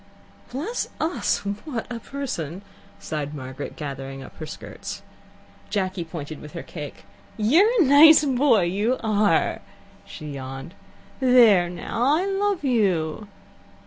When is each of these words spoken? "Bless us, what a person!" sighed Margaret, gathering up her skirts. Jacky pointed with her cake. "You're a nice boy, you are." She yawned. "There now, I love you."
"Bless 0.49 0.87
us, 0.99 1.45
what 1.63 1.85
a 1.91 1.99
person!" 1.99 2.63
sighed 2.97 3.35
Margaret, 3.35 3.75
gathering 3.75 4.23
up 4.23 4.35
her 4.37 4.47
skirts. 4.47 5.03
Jacky 5.69 6.03
pointed 6.03 6.41
with 6.41 6.53
her 6.53 6.63
cake. 6.63 7.05
"You're 7.37 7.69
a 7.79 7.85
nice 7.85 8.25
boy, 8.25 8.63
you 8.63 8.97
are." 9.03 9.61
She 10.07 10.31
yawned. 10.33 10.73
"There 11.19 11.69
now, 11.69 12.15
I 12.17 12.25
love 12.25 12.63
you." 12.63 13.27